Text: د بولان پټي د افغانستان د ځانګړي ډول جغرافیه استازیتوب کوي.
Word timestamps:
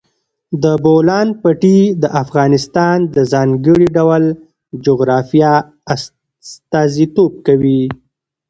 د 0.63 0.65
بولان 0.83 1.27
پټي 1.41 1.79
د 2.01 2.03
افغانستان 2.23 2.97
د 3.15 3.17
ځانګړي 3.33 3.87
ډول 3.97 4.23
جغرافیه 4.85 5.53
استازیتوب 5.93 7.31
کوي. 7.45 7.81